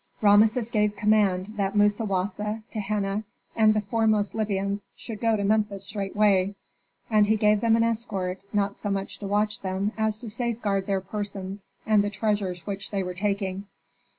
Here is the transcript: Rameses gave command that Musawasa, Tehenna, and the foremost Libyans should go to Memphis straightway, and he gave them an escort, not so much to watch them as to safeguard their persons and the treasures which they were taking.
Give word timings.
Rameses 0.19 0.71
gave 0.71 0.95
command 0.95 1.53
that 1.57 1.75
Musawasa, 1.75 2.63
Tehenna, 2.71 3.23
and 3.55 3.71
the 3.75 3.81
foremost 3.81 4.33
Libyans 4.33 4.87
should 4.95 5.21
go 5.21 5.37
to 5.37 5.43
Memphis 5.43 5.83
straightway, 5.83 6.55
and 7.11 7.27
he 7.27 7.37
gave 7.37 7.61
them 7.61 7.75
an 7.75 7.83
escort, 7.83 8.39
not 8.51 8.75
so 8.75 8.89
much 8.89 9.19
to 9.19 9.27
watch 9.27 9.59
them 9.61 9.91
as 9.99 10.17
to 10.17 10.27
safeguard 10.31 10.87
their 10.87 11.01
persons 11.01 11.65
and 11.85 12.03
the 12.03 12.09
treasures 12.09 12.65
which 12.65 12.89
they 12.89 13.03
were 13.03 13.13
taking. 13.13 13.67